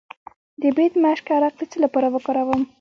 د 0.61 0.63
بیدمشک 0.77 1.27
عرق 1.35 1.53
د 1.57 1.61
څه 1.71 1.77
لپاره 1.83 2.07
وکاروم؟ 2.13 2.61